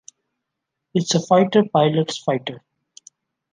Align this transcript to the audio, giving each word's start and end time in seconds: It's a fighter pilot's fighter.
It's 0.95 1.13
a 1.13 1.19
fighter 1.21 1.61
pilot's 1.71 2.17
fighter. 2.17 2.63